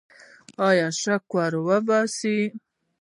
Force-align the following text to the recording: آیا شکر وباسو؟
آیا 0.67 0.87
شکر 1.01 1.51
وباسو؟ 1.67 2.35